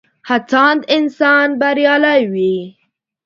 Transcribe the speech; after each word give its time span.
هڅاند 0.29 0.81
انسان 0.97 1.47
بريالی 1.59 2.21
وي. 2.31 2.55